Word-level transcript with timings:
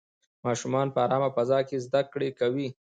ماشومان 0.45 0.87
په 0.93 0.99
ارامه 1.05 1.29
فضا 1.35 1.59
کې 1.67 1.77
زده 1.85 2.01
کړې 2.11 2.29
کوي. 2.39 2.67